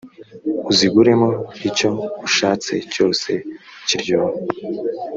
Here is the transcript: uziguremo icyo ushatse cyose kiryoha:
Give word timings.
uziguremo 0.71 1.29
icyo 1.69 1.89
ushatse 2.27 2.73
cyose 2.93 3.29
kiryoha: 3.87 4.37